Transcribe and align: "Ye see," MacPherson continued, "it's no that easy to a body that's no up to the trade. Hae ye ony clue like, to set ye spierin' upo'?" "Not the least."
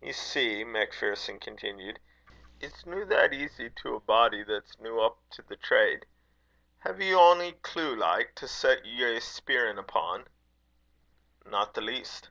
"Ye 0.00 0.12
see," 0.12 0.62
MacPherson 0.62 1.40
continued, 1.40 1.98
"it's 2.60 2.86
no 2.86 3.04
that 3.06 3.34
easy 3.34 3.70
to 3.70 3.96
a 3.96 4.00
body 4.00 4.44
that's 4.44 4.78
no 4.78 5.00
up 5.00 5.18
to 5.30 5.42
the 5.42 5.56
trade. 5.56 6.06
Hae 6.84 6.96
ye 6.96 7.12
ony 7.12 7.54
clue 7.54 7.96
like, 7.96 8.36
to 8.36 8.46
set 8.46 8.86
ye 8.86 9.18
spierin' 9.18 9.80
upo'?" 9.80 10.26
"Not 11.44 11.74
the 11.74 11.80
least." 11.80 12.30